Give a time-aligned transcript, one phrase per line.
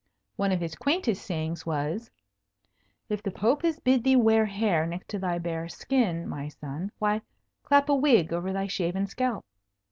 [0.35, 2.09] One of his quaintest sayings was,
[3.07, 7.21] "If the Pope has bid thee wear hair next thy bare skin, my son, why,
[7.61, 9.45] clap a wig over thy shaven scalp."